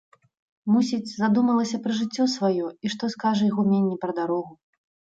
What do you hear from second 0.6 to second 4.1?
Мусіць, задумалася пра жыццё свае і што скажа ігуменні